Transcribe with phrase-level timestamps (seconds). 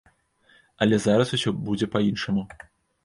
[0.85, 2.43] Але зараз усё будзе па-іншаму.